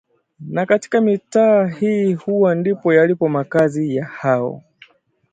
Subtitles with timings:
[0.39, 4.63] Na katika mitaa hii huwa ndipo yalipo makazi ya hao